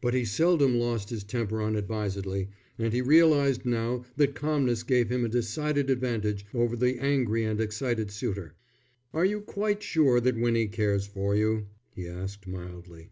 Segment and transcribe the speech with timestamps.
[0.00, 5.24] But he seldom lost his temper unadvisedly, and he realized now that calmness gave him
[5.24, 8.54] a decided advantage over the angry and excited suitor.
[9.12, 13.10] "Are you quite sure that Winnie cares for you?" he asked, mildly.